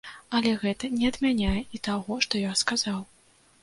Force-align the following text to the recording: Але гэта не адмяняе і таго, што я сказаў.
Але 0.37 0.53
гэта 0.63 0.89
не 0.95 1.05
адмяняе 1.13 1.61
і 1.79 1.83
таго, 1.91 2.21
што 2.29 2.45
я 2.49 2.61
сказаў. 2.67 3.03